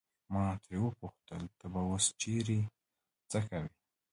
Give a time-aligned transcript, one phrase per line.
[0.33, 2.77] ما ترې وپوښتل ته به اوس چیرې یې او
[3.31, 3.71] څه کوې.